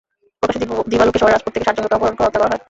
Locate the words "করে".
2.17-2.27